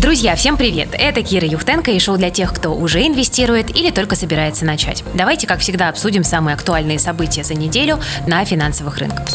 Друзья, 0.00 0.34
всем 0.34 0.56
привет! 0.56 0.88
Это 0.92 1.22
Кира 1.22 1.46
Юхтенко 1.46 1.90
и 1.90 1.98
шоу 1.98 2.16
для 2.16 2.30
тех, 2.30 2.54
кто 2.54 2.74
уже 2.74 3.06
инвестирует 3.06 3.76
или 3.76 3.90
только 3.90 4.16
собирается 4.16 4.64
начать. 4.64 5.04
Давайте, 5.12 5.46
как 5.46 5.60
всегда, 5.60 5.90
обсудим 5.90 6.24
самые 6.24 6.54
актуальные 6.54 6.98
события 6.98 7.44
за 7.44 7.52
неделю 7.52 8.00
на 8.26 8.42
финансовых 8.46 8.96
рынках. 8.96 9.28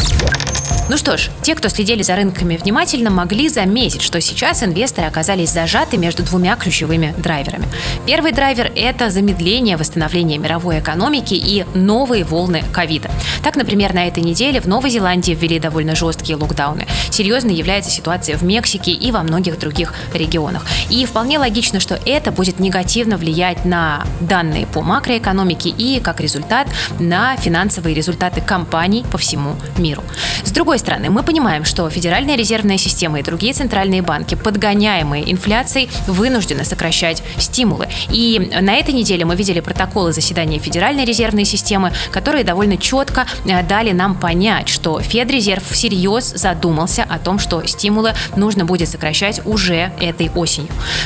Ну 0.88 0.98
что 0.98 1.18
ж, 1.18 1.30
те, 1.42 1.56
кто 1.56 1.68
следили 1.70 2.04
за 2.04 2.16
рынками 2.16 2.58
внимательно, 2.58 3.10
могли 3.10 3.50
заметить, 3.50 4.04
что 4.04 4.22
сейчас 4.22 4.62
инвесторы 4.62 5.08
оказались 5.08 5.50
зажаты 5.50 5.98
между 5.98 6.22
двумя 6.22 6.56
ключевыми 6.56 7.14
драйверами. 7.18 7.66
Первый 8.06 8.34
драйвер– 8.34 8.72
это 8.76 9.10
замедление 9.10 9.78
восстановления 9.78 10.38
мировой 10.38 10.80
экономики 10.80 11.34
и 11.34 11.66
новые 11.74 12.24
волны 12.24 12.64
ковида. 12.72 13.10
Так, 13.44 13.56
например, 13.56 13.96
на 13.96 14.08
этой 14.08 14.22
неделе 14.22 14.62
в 14.62 14.68
Новой 14.68 14.92
Зеландии 14.92 15.32
ввели 15.32 15.60
довольно 15.60 15.96
жесткие 15.96 16.38
локдауны. 16.38 16.86
Серьезной 17.10 17.56
является 17.56 17.90
ситуация 17.90 18.38
в 18.38 18.44
Мексике 18.44 18.92
и 18.92 19.12
во 19.12 19.24
многих 19.24 19.58
других 19.58 19.92
регионах. 20.14 20.55
И 20.90 21.06
вполне 21.06 21.40
логично, 21.40 21.80
что 21.80 22.00
это 22.06 22.32
будет 22.32 22.60
негативно 22.60 23.18
влиять 23.18 23.66
на 23.66 24.06
данные 24.20 24.68
по 24.68 24.82
макроэкономике 24.82 25.70
и, 25.70 26.00
как 26.00 26.20
результат, 26.22 26.68
на 27.00 27.38
финансовые 27.38 27.96
результаты 27.96 28.42
компаний 28.42 29.06
по 29.12 29.18
всему 29.18 29.56
миру. 29.78 30.04
С 30.44 30.52
другой 30.52 30.66
другой 30.66 30.80
стороны, 30.80 31.10
мы 31.10 31.24
понимаем, 31.24 31.64
что 31.64 31.90
Федеральная 31.90 32.36
резервная 32.36 32.78
система 32.78 33.20
и 33.20 33.24
другие 33.24 33.54
центральные 33.54 34.02
банки, 34.02 34.36
подгоняемые 34.36 35.32
инфляцией, 35.32 35.90
вынуждены 36.08 36.66
сокращать 36.66 37.24
стимулы. 37.38 37.88
И 38.10 38.52
на 38.62 38.74
этой 38.74 38.94
неделе 38.94 39.26
мы 39.26 39.36
видели 39.36 39.62
протоколы 39.62 40.12
заседания 40.12 40.60
Федеральной 40.60 41.06
резервной 41.06 41.46
системы, 41.46 41.94
которые 42.12 42.44
довольно 42.44 42.78
четко 42.78 43.28
э, 43.46 43.64
дали 43.64 43.92
нам 43.92 44.16
понять, 44.16 44.68
что 44.68 45.00
Федрезерв 45.00 45.64
всерьез 45.70 46.34
задумался 46.36 47.04
о 47.04 47.20
том, 47.20 47.38
что 47.38 47.64
стимулы 47.68 48.14
нужно 48.36 48.66
будет 48.66 48.90
сокращать 48.90 49.42
уже 49.46 49.92
этой 50.02 50.30
осенью. 50.32 50.45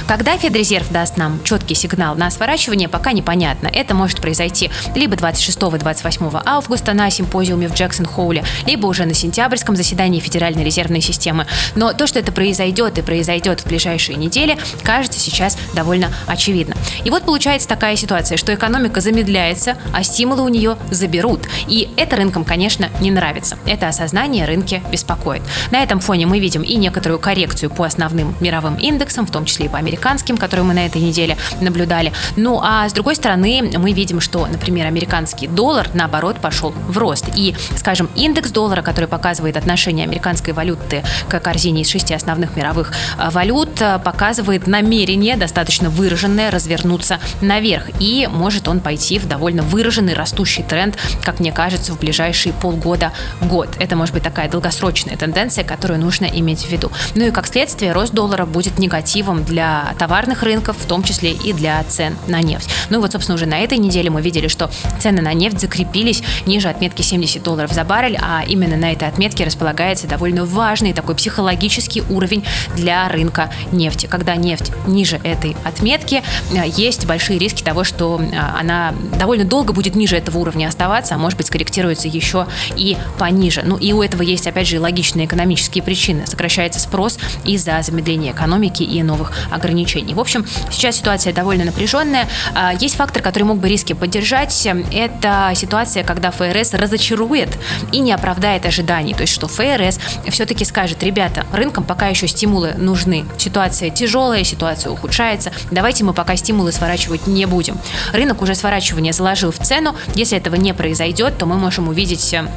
Когда 0.07 0.37
Федрезерв 0.37 0.89
даст 0.91 1.17
нам 1.17 1.39
четкий 1.43 1.75
сигнал 1.75 2.15
на 2.15 2.29
сворачивание, 2.31 2.87
пока 2.87 3.11
непонятно. 3.11 3.67
Это 3.67 3.93
может 3.93 4.21
произойти 4.21 4.69
либо 4.95 5.15
26-28 5.15 6.41
августа 6.45 6.93
на 6.93 7.09
симпозиуме 7.09 7.67
в 7.67 7.73
Джексон-Хоуле, 7.73 8.43
либо 8.65 8.87
уже 8.87 9.05
на 9.05 9.13
сентябрь 9.13 9.49
сентябрьском 9.49 9.75
заседании 9.75 10.19
Федеральной 10.19 10.63
резервной 10.63 11.01
системы. 11.01 11.45
Но 11.75 11.93
то, 11.93 12.07
что 12.07 12.19
это 12.19 12.31
произойдет 12.31 12.97
и 12.97 13.01
произойдет 13.01 13.61
в 13.61 13.67
ближайшие 13.67 14.17
недели, 14.17 14.57
кажется 14.83 15.19
сейчас 15.19 15.57
довольно 15.73 16.11
очевидно. 16.27 16.75
И 17.03 17.09
вот 17.09 17.23
получается 17.23 17.67
такая 17.67 17.95
ситуация, 17.95 18.37
что 18.37 18.53
экономика 18.53 19.01
замедляется, 19.01 19.77
а 19.93 20.03
стимулы 20.03 20.43
у 20.43 20.49
нее 20.49 20.77
заберут. 20.91 21.47
И 21.67 21.89
это 21.95 22.15
рынкам, 22.15 22.43
конечно, 22.43 22.89
не 22.99 23.11
нравится. 23.11 23.57
Это 23.65 23.87
осознание 23.87 24.45
рынки 24.45 24.83
беспокоит. 24.91 25.41
На 25.71 25.81
этом 25.81 25.99
фоне 25.99 26.25
мы 26.25 26.39
видим 26.39 26.61
и 26.61 26.75
некоторую 26.75 27.19
коррекцию 27.19 27.69
по 27.69 27.85
основным 27.85 28.35
мировым 28.39 28.75
индексам, 28.75 29.25
в 29.30 29.31
том 29.31 29.45
числе 29.45 29.67
и 29.67 29.69
по 29.69 29.77
американским, 29.77 30.38
которые 30.38 30.66
мы 30.66 30.73
на 30.73 30.85
этой 30.85 31.02
неделе 31.02 31.38
наблюдали. 31.61 32.11
Ну 32.35 32.59
а 32.61 32.88
с 32.89 32.94
другой 32.94 33.16
стороны, 33.16 33.72
мы 33.77 33.94
видим, 33.94 34.19
что, 34.19 34.45
например, 34.45 34.88
американский 34.88 35.47
доллар, 35.47 35.89
наоборот, 35.94 36.38
пошел 36.38 36.73
в 36.88 36.97
рост. 36.97 37.25
И, 37.35 37.55
скажем, 37.77 38.09
индекс 38.16 38.52
доллара, 38.52 38.81
который 38.81 39.07
показывает 39.07 39.57
отношение 39.57 40.05
американской 40.05 40.53
валюты 40.53 41.03
к 41.27 41.39
корзине 41.39 41.81
из 41.81 41.89
шести 41.89 42.13
основных 42.13 42.55
мировых 42.55 42.91
э, 43.17 43.30
валют, 43.30 43.81
э, 43.81 44.00
показывает 44.00 44.67
намерение 44.67 45.38
достаточно 45.38 45.89
выраженное 45.89 46.52
развернуться 46.52 47.19
наверх. 47.41 47.89
И 48.00 48.27
может 48.31 48.67
он 48.67 48.80
пойти 48.80 49.19
в 49.19 49.27
довольно 49.27 49.61
выраженный 49.61 50.13
растущий 50.13 50.63
тренд, 50.63 50.97
как 51.23 51.39
мне 51.39 51.52
кажется, 51.52 51.94
в 51.94 52.00
ближайшие 52.00 52.53
полгода-год. 52.53 53.69
Это 53.80 53.95
может 53.95 54.13
быть 54.13 54.23
такая 54.23 54.50
долгосрочная 54.50 55.17
тенденция, 55.17 55.63
которую 55.63 56.00
нужно 56.00 56.25
иметь 56.25 56.66
в 56.66 56.69
виду. 56.69 56.91
Ну 57.16 57.25
и 57.27 57.31
как 57.31 57.47
следствие, 57.47 57.91
рост 57.91 58.13
доллара 58.13 58.45
будет 58.45 58.80
негативом 59.20 59.44
для 59.44 59.94
товарных 59.98 60.44
рынков, 60.44 60.78
в 60.78 60.86
том 60.86 61.03
числе 61.03 61.31
и 61.31 61.53
для 61.53 61.84
цен 61.84 62.16
на 62.28 62.42
нефть. 62.42 62.70
Ну 62.90 62.97
и 62.97 63.02
вот, 63.02 63.12
собственно, 63.12 63.35
уже 63.35 63.46
на 63.46 63.59
этой 63.59 63.78
неделе 63.78 64.09
мы 64.09 64.22
видели, 64.22 64.47
что 64.47 64.69
цены 65.00 65.22
на 65.22 65.34
нефть 65.34 65.59
закрепились 65.59 66.24
ниже 66.46 66.69
отметки 66.69 67.02
70 67.02 67.44
долларов 67.44 67.72
за 67.72 67.84
баррель, 67.84 68.18
а 68.22 68.44
именно 68.47 68.78
на 68.78 68.91
этой 68.91 69.08
отметке 69.08 69.29
отметке 69.29 69.44
располагается 69.44 70.08
довольно 70.08 70.46
важный 70.46 70.94
такой 70.94 71.16
психологический 71.16 72.03
уровень 72.09 72.44
для 72.75 73.08
рынка 73.09 73.52
нефти. 73.72 74.08
Когда 74.08 74.35
нефть 74.35 74.72
ниже 74.88 75.19
этой 75.24 75.56
отметки, 75.66 76.24
э, 76.53 76.68
есть 76.68 77.06
большие 77.06 77.38
риски 77.38 77.62
того, 77.63 77.84
что 77.84 78.19
э, 78.22 78.38
она 78.59 78.94
довольно 79.19 79.46
долго 79.46 79.74
будет 79.74 79.96
ниже 79.96 80.16
этого 80.16 80.38
уровня 80.38 80.68
оставаться, 80.68 81.16
а 81.16 81.18
может 81.18 81.38
быть 81.38 81.47
скорректируется 81.47 82.08
еще 82.08 82.47
и 82.75 82.97
пониже. 83.18 83.62
Ну 83.66 83.78
и 83.78 83.94
у 83.94 84.02
этого 84.02 84.22
есть, 84.22 84.47
опять 84.47 84.68
же, 84.68 84.79
логичные 84.79 85.25
экономические 85.25 85.84
причины. 85.84 86.25
Сокращается 86.25 86.79
спрос 86.79 87.19
из-за 87.44 87.81
замедления 87.81 88.31
экономики 88.31 88.84
и 88.84 89.03
новых 89.09 89.31
ограничений. 89.52 90.14
В 90.14 90.20
общем, 90.20 90.46
сейчас 90.72 90.97
ситуация 90.97 91.34
довольно 91.34 91.66
напряженная. 91.66 92.28
А, 92.53 92.74
есть 92.74 92.96
фактор, 92.96 93.22
который 93.22 93.44
мог 93.44 93.58
бы 93.58 93.68
риски 93.68 93.94
поддержать. 93.94 94.68
Это 94.92 95.52
ситуация, 95.56 96.03
когда 96.03 96.31
ФРС 96.31 96.74
разочарует 96.74 97.58
и 97.92 98.00
не 98.00 98.12
оправдает 98.12 98.66
ожиданий. 98.66 99.14
То 99.14 99.22
есть 99.22 99.34
что 99.34 99.47
ФРС 99.47 100.00
все-таки 100.30 100.66
скажет, 100.66 101.03
ребята, 101.03 101.46
рынкам 101.52 101.84
пока 101.84 102.08
еще 102.08 102.28
стимулы 102.28 102.74
нужны. 102.78 103.25
Ситуация 103.38 103.90
тяжелая, 103.90 104.44
ситуация 104.44 104.92
ухудшается. 104.92 105.52
Давайте 105.72 106.03
мы 106.03 106.14
пока 106.14 106.36
стимулы 106.36 106.72
сворачивать 106.72 107.28
не 107.28 107.46
будем. 107.46 107.78
Рынок 108.14 108.41
уже 108.41 108.56
сворачивание 108.56 109.14
заложил 109.14 109.52
в 109.52 109.58
цену. 109.58 109.96
Если 110.16 110.38
этого 110.38 110.56
не 110.56 110.74
произойдет, 110.74 111.38
то 111.38 111.46
мы 111.46 111.58
можем 111.58 111.88
увидеть 111.88 112.34
э, 112.34 112.47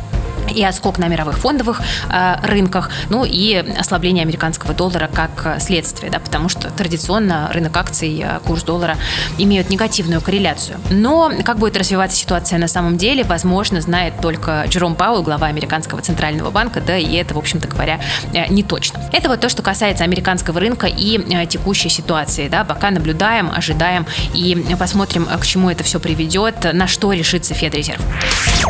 и 0.50 0.62
отскок 0.64 0.98
на 0.98 1.08
мировых 1.08 1.38
фондовых 1.38 1.80
э, 2.10 2.36
рынках, 2.44 2.90
ну 3.08 3.24
и 3.24 3.54
ослабление 3.78 4.22
американского 4.22 4.74
доллара 4.74 5.08
как 5.12 5.60
следствие, 5.60 6.10
да, 6.10 6.18
потому 6.18 6.48
что 6.48 6.70
традиционно 6.70 7.50
рынок 7.52 7.76
акций, 7.76 8.22
э, 8.24 8.40
курс 8.44 8.62
доллара 8.62 8.96
имеют 9.38 9.70
негативную 9.70 10.20
корреляцию. 10.20 10.78
Но 10.90 11.32
как 11.44 11.58
будет 11.58 11.76
развиваться 11.76 12.16
ситуация 12.16 12.58
на 12.58 12.68
самом 12.68 12.96
деле, 12.96 13.24
возможно, 13.24 13.80
знает 13.80 14.14
только 14.20 14.64
Джером 14.68 14.94
Пауэлл, 14.94 15.22
глава 15.22 15.46
американского 15.46 16.02
центрального 16.02 16.50
банка, 16.50 16.80
да, 16.80 16.96
и 16.96 17.14
это, 17.14 17.34
в 17.34 17.38
общем-то 17.38 17.68
говоря, 17.68 18.00
э, 18.32 18.46
не 18.48 18.62
точно. 18.62 19.00
Это 19.12 19.28
вот 19.28 19.40
то, 19.40 19.48
что 19.48 19.62
касается 19.62 20.04
американского 20.04 20.60
рынка 20.60 20.86
и 20.86 21.18
э, 21.18 21.46
текущей 21.46 21.88
ситуации, 21.88 22.48
да, 22.48 22.64
пока 22.64 22.90
наблюдаем, 22.90 23.50
ожидаем 23.50 24.06
и 24.34 24.66
посмотрим, 24.78 25.26
к 25.26 25.46
чему 25.46 25.70
это 25.70 25.84
все 25.84 26.00
приведет, 26.00 26.72
на 26.72 26.86
что 26.86 27.12
решится 27.12 27.54
Федрезерв. 27.54 28.00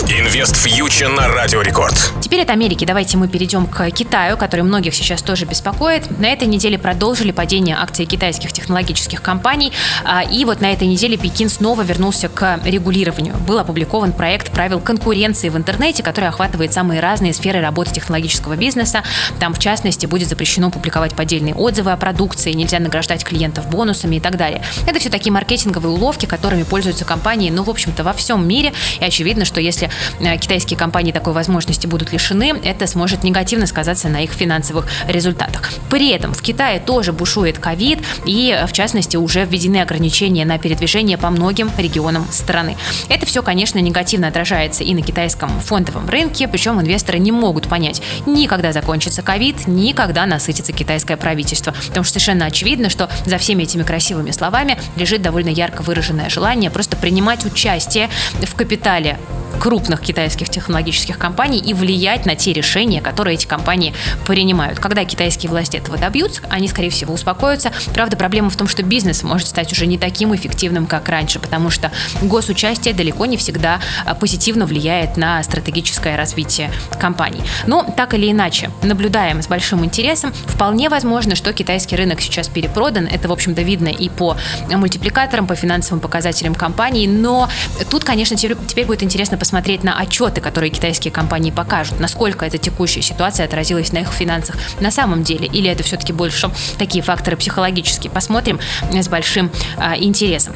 Инвест 0.09 0.57
фьючер 0.57 1.09
на 1.09 1.29
радио 1.29 1.62
Рекорд. 1.63 1.95
Теперь 2.21 2.43
от 2.43 2.51
Америки 2.51 2.85
давайте 2.85 3.17
мы 3.17 3.29
перейдем 3.29 3.67
к 3.67 3.91
Китаю, 3.91 4.37
который 4.37 4.63
многих 4.63 4.95
сейчас 4.95 5.23
тоже 5.23 5.45
беспокоит. 5.45 6.19
На 6.19 6.27
этой 6.27 6.49
неделе 6.49 6.79
продолжили 6.79 7.31
падение 7.31 7.77
акций 7.77 8.05
китайских 8.05 8.53
технологических 8.53 9.23
компаний. 9.23 9.73
А, 10.05 10.23
и 10.23 10.45
вот 10.45 10.61
на 10.61 10.73
этой 10.73 10.89
неделе 10.89 11.17
Пекин 11.17 11.49
снова 11.49 11.83
вернулся 11.83 12.29
к 12.29 12.59
регулированию. 12.65 13.37
Был 13.47 13.59
опубликован 13.59 14.13
проект 14.13 14.51
правил 14.51 14.81
конкуренции 14.81 15.51
в 15.51 15.57
интернете, 15.57 16.03
который 16.03 16.29
охватывает 16.29 16.73
самые 16.73 17.01
разные 17.01 17.33
сферы 17.33 17.61
работы 17.61 17.93
технологического 17.93 18.57
бизнеса. 18.57 19.03
Там, 19.39 19.55
в 19.55 19.59
частности, 19.59 20.07
будет 20.07 20.29
запрещено 20.29 20.71
публиковать 20.71 21.15
поддельные 21.15 21.55
отзывы 21.55 21.93
о 21.93 21.97
продукции, 21.97 22.53
нельзя 22.53 22.79
награждать 22.79 23.25
клиентов 23.25 23.69
бонусами 23.69 24.17
и 24.17 24.21
так 24.21 24.37
далее. 24.37 24.63
Это 24.87 24.99
все 24.99 25.11
такие 25.11 25.33
маркетинговые 25.33 25.93
уловки, 25.93 26.27
которыми 26.27 26.65
пользуются 26.65 27.05
компании, 27.05 27.51
ну, 27.51 27.63
в 27.63 27.71
общем-то, 27.71 28.03
во 28.05 28.13
всем 28.15 28.49
мире. 28.49 28.73
И 29.01 29.05
очевидно, 29.05 29.45
что 29.45 29.61
если 29.61 29.91
э, 30.21 30.37
китайские 30.39 30.79
компании 30.79 31.13
такой 31.13 31.33
возможности 31.33 31.52
возможности 31.53 31.87
будут 31.87 32.13
лишены, 32.13 32.55
это 32.65 32.87
сможет 32.87 33.25
негативно 33.25 33.67
сказаться 33.67 34.09
на 34.09 34.23
их 34.25 34.33
финансовых 34.33 34.87
результатах. 35.07 35.71
При 35.91 36.09
этом 36.09 36.33
в 36.33 36.41
Китае 36.41 36.81
тоже 36.81 37.13
бушует 37.13 37.59
ковид, 37.59 37.99
и 38.25 38.59
в 38.67 38.73
частности 38.73 39.19
уже 39.19 39.45
введены 39.45 39.83
ограничения 39.83 40.47
на 40.47 40.59
передвижение 40.59 41.19
по 41.19 41.29
многим 41.29 41.71
регионам 41.77 42.27
страны. 42.31 42.79
Это 43.11 43.27
все, 43.27 43.43
конечно, 43.43 43.79
негативно 43.81 44.29
отражается 44.29 44.83
и 44.83 44.95
на 44.95 45.03
китайском 45.03 45.61
фондовом 45.61 46.09
рынке, 46.09 46.49
причем 46.49 46.81
инвесторы 46.81 47.19
не 47.19 47.33
могут 47.33 47.69
понять, 47.69 48.01
ни 48.25 48.47
когда 48.47 48.73
закончится 48.73 49.21
ковид, 49.21 49.67
ни 49.67 49.93
когда 49.93 50.25
насытится 50.25 50.73
китайское 50.73 51.19
правительство. 51.19 51.75
Потому 51.89 52.05
что 52.05 52.15
совершенно 52.15 52.47
очевидно, 52.47 52.89
что 52.89 53.11
за 53.27 53.37
всеми 53.37 53.65
этими 53.65 53.83
красивыми 53.83 54.31
словами 54.31 54.79
лежит 54.97 55.21
довольно 55.21 55.51
ярко 55.51 55.83
выраженное 55.83 56.31
желание 56.31 56.71
просто 56.71 56.97
принимать 56.97 57.45
участие 57.45 58.09
в 58.41 58.55
капитале 58.55 59.19
крупных 59.59 60.01
китайских 60.01 60.49
технологических 60.49 61.19
компаний 61.19 61.59
и 61.59 61.75
влиять 61.75 62.27
на 62.27 62.35
те 62.35 62.53
решения, 62.53 63.01
которые 63.01 63.35
эти 63.35 63.47
компании 63.47 63.95
принимают. 64.27 64.79
Когда 64.81 65.05
китайские 65.05 65.51
власти 65.51 65.77
этого 65.77 65.99
добьются, 65.99 66.43
они, 66.49 66.69
скорее 66.69 66.91
всего, 66.91 67.15
успокоятся. 67.15 67.73
Правда, 67.95 68.17
проблема 68.17 68.51
в 68.51 68.57
том, 68.57 68.69
что 68.69 68.83
бизнес 68.83 69.23
может 69.23 69.49
стать 69.49 69.73
уже 69.73 69.87
не 69.87 69.99
таким 69.99 70.35
эффективным, 70.35 70.87
как 70.87 71.09
раньше, 71.09 71.39
потому 71.39 71.71
что 71.71 71.91
госучастие 72.23 72.95
далеко 72.95 73.27
не 73.27 73.37
всегда 73.37 73.81
а, 74.05 74.15
позитивно 74.15 74.67
влияет 74.67 75.17
на 75.17 75.43
стратегическое 75.43 76.17
развитие 76.17 76.71
компаний. 77.01 77.43
Но 77.67 77.85
так 77.97 78.15
или 78.15 78.31
иначе, 78.31 78.71
наблюдаем 78.83 79.43
с 79.43 79.47
большим 79.47 79.85
интересом. 79.85 80.33
Вполне 80.47 80.89
возможно, 80.89 81.35
что 81.35 81.53
китайский 81.53 81.97
рынок 81.97 82.21
сейчас 82.21 82.49
перепродан. 82.49 83.07
Это, 83.07 83.29
в 83.29 83.33
общем-то, 83.33 83.63
видно 83.63 83.89
и 83.89 84.09
по 84.09 84.37
мультипликаторам, 84.71 85.47
по 85.47 85.55
финансовым 85.55 86.01
показателям 86.01 86.55
компаний. 86.55 87.07
Но 87.07 87.49
тут, 87.91 88.05
конечно, 88.05 88.37
теперь 88.37 88.87
будет 88.87 89.03
интересно 89.03 89.39
посмотреть 89.43 89.83
на 89.83 89.99
отчеты, 89.99 90.41
которые 90.41 90.71
китайские 90.71 91.11
компании 91.11 91.51
покажут, 91.51 91.99
насколько 91.99 92.47
эта 92.47 92.59
текущая 92.59 93.03
ситуация 93.03 93.45
отразилась 93.45 93.91
на 93.91 93.99
их 93.99 94.13
финансах 94.13 94.55
на 94.79 94.93
самом 94.93 95.25
деле, 95.25 95.49
или 95.49 95.69
это 95.69 95.83
все-таки 95.83 96.13
больше 96.13 96.49
такие 96.79 97.03
факторы 97.03 97.37
психологические. 97.37 98.13
Посмотрим 98.13 98.61
с 98.93 99.09
большим 99.09 99.51
а, 99.79 99.97
интересом. 99.97 100.55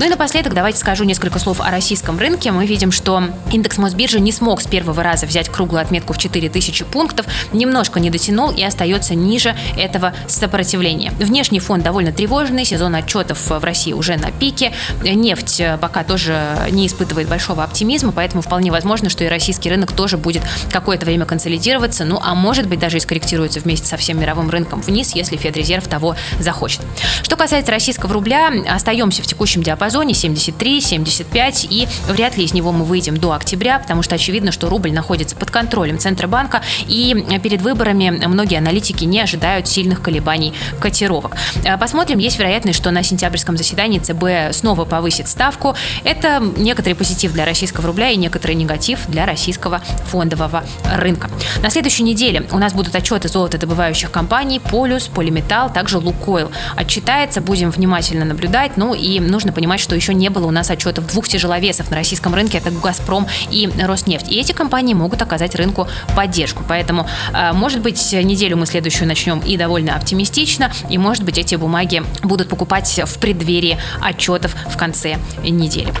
Ну 0.00 0.06
и 0.06 0.08
напоследок 0.08 0.54
давайте 0.54 0.78
скажу 0.78 1.04
несколько 1.04 1.38
слов 1.38 1.60
о 1.60 1.70
российском 1.70 2.18
рынке. 2.18 2.50
Мы 2.50 2.66
видим, 2.66 2.90
что 2.90 3.22
индекс 3.52 3.78
Мосбиржи 3.78 4.18
не 4.18 4.32
смог 4.32 4.60
с 4.60 4.66
первого 4.66 5.02
раза 5.04 5.26
взять 5.26 5.48
круглую 5.48 5.82
отметку 5.82 6.14
в 6.14 6.18
4000 6.18 6.84
пунктов, 6.86 7.26
немножко 7.52 8.00
не 8.00 8.10
дотянул 8.10 8.50
и 8.50 8.64
остается 8.64 9.14
ниже 9.14 9.54
этого 9.76 10.14
сопротивления. 10.26 11.12
Внешний 11.20 11.60
фон 11.60 11.82
довольно 11.82 12.12
тревожный, 12.12 12.64
сезон 12.64 12.96
отчетов 12.96 13.50
в 13.50 13.62
России 13.62 13.92
уже 13.92 14.16
на 14.16 14.32
пике, 14.32 14.72
нефть 15.04 15.62
пока 15.80 16.02
тоже 16.02 16.56
не 16.70 16.86
испытывает 16.88 17.28
большого 17.28 17.62
оптимизма, 17.62 17.99
поэтому 18.12 18.42
вполне 18.42 18.70
возможно, 18.70 19.10
что 19.10 19.24
и 19.24 19.28
российский 19.28 19.70
рынок 19.70 19.92
тоже 19.92 20.16
будет 20.16 20.42
какое-то 20.72 21.06
время 21.06 21.26
консолидироваться, 21.26 22.04
ну 22.04 22.20
а 22.22 22.34
может 22.34 22.66
быть 22.66 22.78
даже 22.78 22.96
и 22.96 23.00
скорректируется 23.00 23.60
вместе 23.60 23.86
со 23.86 23.96
всем 23.96 24.18
мировым 24.20 24.50
рынком 24.50 24.80
вниз, 24.80 25.14
если 25.14 25.36
Федрезерв 25.36 25.86
того 25.86 26.16
захочет. 26.38 26.80
Что 27.22 27.36
касается 27.36 27.72
российского 27.72 28.12
рубля, 28.12 28.50
остаемся 28.68 29.22
в 29.22 29.26
текущем 29.26 29.62
диапазоне 29.62 29.80
диапазоне 29.80 30.12
73-75, 30.12 31.66
и 31.70 31.88
вряд 32.08 32.36
ли 32.36 32.44
из 32.44 32.52
него 32.52 32.72
мы 32.72 32.84
выйдем 32.84 33.16
до 33.16 33.32
октября, 33.32 33.78
потому 33.78 34.02
что 34.02 34.14
очевидно, 34.14 34.52
что 34.52 34.68
рубль 34.68 34.92
находится 34.92 35.36
под 35.36 35.50
контролем 35.50 35.98
Центробанка, 35.98 36.62
и 36.86 37.26
перед 37.42 37.62
выборами 37.62 38.10
многие 38.26 38.58
аналитики 38.58 39.04
не 39.04 39.20
ожидают 39.20 39.68
сильных 39.68 40.02
колебаний 40.02 40.52
котировок. 40.80 41.36
Э, 41.64 41.76
посмотрим, 41.76 42.18
есть 42.18 42.38
вероятность, 42.38 42.78
что 42.78 42.90
на 42.90 43.02
сентябрьском 43.02 43.56
заседании 43.56 43.98
ЦБ 43.98 44.54
снова 44.54 44.84
повысит 44.84 45.28
ставку. 45.28 45.74
Это 46.04 46.42
некоторый 46.56 46.94
позитив 46.94 47.32
для 47.32 47.44
российского 47.44 47.89
рубля 47.90 48.10
и 48.10 48.16
некоторый 48.16 48.54
негатив 48.56 49.00
для 49.08 49.26
российского 49.26 49.80
фондового 50.06 50.64
рынка. 50.96 51.30
На 51.62 51.70
следующей 51.70 52.02
неделе 52.02 52.46
у 52.52 52.58
нас 52.58 52.72
будут 52.72 52.94
отчеты 52.94 53.28
золотодобывающих 53.28 54.10
компаний 54.10 54.60
Полюс, 54.60 55.08
Полиметалл, 55.08 55.72
также 55.72 55.98
Лукойл. 55.98 56.50
Отчитается, 56.76 57.40
будем 57.40 57.70
внимательно 57.70 58.24
наблюдать, 58.24 58.76
ну 58.76 58.94
и 58.94 59.20
нужно 59.20 59.52
понимать, 59.52 59.70
понимать, 59.70 59.80
что 59.80 59.94
еще 59.94 60.14
не 60.14 60.30
было 60.30 60.46
у 60.46 60.50
нас 60.50 60.70
отчетов 60.70 61.06
двух 61.06 61.28
тяжеловесов 61.28 61.90
на 61.90 61.96
российском 61.96 62.34
рынке, 62.34 62.58
это 62.58 62.70
«Газпром» 62.70 63.26
и 63.50 63.70
«Роснефть». 63.78 64.28
И 64.28 64.40
эти 64.40 64.52
компании 64.52 64.94
могут 64.94 65.22
оказать 65.22 65.54
рынку 65.54 65.86
поддержку. 66.16 66.64
Поэтому, 66.66 67.06
э, 67.32 67.52
может 67.52 67.80
быть, 67.80 68.12
неделю 68.12 68.56
мы 68.56 68.66
следующую 68.66 69.06
начнем 69.06 69.38
и 69.40 69.56
довольно 69.56 69.94
оптимистично, 69.96 70.72
и, 70.88 70.98
может 70.98 71.24
быть, 71.24 71.38
эти 71.38 71.54
бумаги 71.54 72.02
будут 72.22 72.48
покупать 72.48 73.00
в 73.04 73.18
преддверии 73.18 73.78
отчетов 74.00 74.56
в 74.68 74.76
конце 74.76 75.18
недели. 75.44 75.92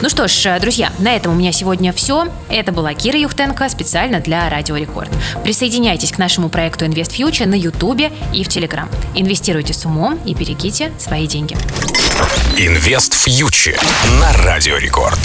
Ну 0.00 0.08
что 0.08 0.28
ж, 0.28 0.46
э, 0.46 0.60
друзья, 0.60 0.92
на 1.00 1.16
этом 1.16 1.32
у 1.32 1.34
меня 1.34 1.50
сегодня 1.50 1.92
все. 1.92 2.28
Это 2.48 2.70
была 2.70 2.94
Кира 2.94 3.18
Юхтенко 3.18 3.68
специально 3.68 4.20
для 4.20 4.48
Радио 4.48 4.76
Рекорд. 4.76 5.10
Присоединяйтесь 5.42 6.12
к 6.12 6.18
нашему 6.18 6.48
проекту 6.48 6.84
Invest 6.84 7.18
Future 7.18 7.46
на 7.46 7.56
Ютубе 7.56 8.12
и 8.32 8.44
в 8.44 8.48
Телеграм. 8.48 8.88
Инвестируйте 9.16 9.74
с 9.74 9.84
умом 9.84 10.20
и 10.24 10.34
берегите 10.34 10.92
свои 10.98 11.26
деньги. 11.26 11.56
Инвест 12.56 13.14
Фьючер 13.14 13.80
на 14.20 14.32
Радио 14.44 14.76
Рекорд. 14.76 15.18